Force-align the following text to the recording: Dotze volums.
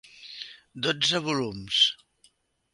Dotze 0.83 1.21
volums. 1.27 1.79